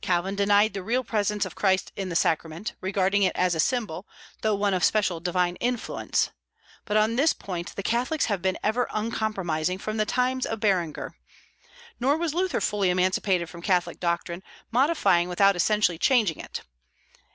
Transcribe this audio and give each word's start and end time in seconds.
Calvin 0.00 0.34
denied 0.34 0.72
the 0.72 0.82
real 0.82 1.04
presence 1.04 1.44
of 1.44 1.54
Christ 1.54 1.92
in 1.94 2.08
the 2.08 2.16
Sacrament, 2.16 2.72
regarding 2.80 3.22
it 3.22 3.36
as 3.36 3.54
a 3.54 3.60
symbol, 3.60 4.06
though 4.40 4.54
one 4.54 4.72
of 4.72 4.82
special 4.82 5.20
divine 5.20 5.56
influence. 5.56 6.30
But 6.86 6.96
on 6.96 7.16
this 7.16 7.34
point 7.34 7.76
the 7.76 7.82
Catholics 7.82 8.24
have 8.24 8.46
ever 8.62 8.86
been 8.86 8.88
uncompromising 8.96 9.76
from 9.76 9.98
the 9.98 10.06
times 10.06 10.46
of 10.46 10.58
Berengar. 10.58 11.12
Nor 12.00 12.16
was 12.16 12.32
Luther 12.32 12.62
fully 12.62 12.88
emancipated 12.88 13.50
from 13.50 13.60
the 13.60 13.66
Catholic 13.66 14.00
doctrine, 14.00 14.42
modifying 14.70 15.28
without 15.28 15.54
essentially 15.54 15.98
changing 15.98 16.40
it. 16.40 16.62